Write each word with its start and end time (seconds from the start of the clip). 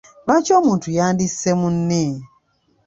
Lwaki 0.25 0.51
omuntu 0.59 0.87
yandisse 0.97 1.49
munne? 1.59 2.03